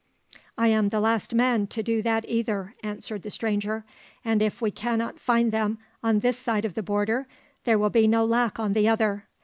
"I 0.57 0.69
am 0.69 0.89
the 0.89 0.99
last 0.99 1.35
man 1.35 1.67
to 1.67 1.83
do 1.83 2.01
that 2.01 2.25
either," 2.27 2.73
answered 2.81 3.21
the 3.21 3.29
stranger; 3.29 3.85
"and 4.25 4.41
if 4.41 4.59
we 4.59 4.71
cannot 4.71 5.19
find 5.19 5.51
them 5.51 5.77
on 6.01 6.21
this 6.21 6.39
side 6.39 6.65
of 6.65 6.73
the 6.73 6.81
border, 6.81 7.27
there 7.65 7.77
will 7.77 7.91
be 7.91 8.07
no 8.07 8.25
lack 8.25 8.59
on 8.59 8.73
the 8.73 8.87
other. 8.87 9.27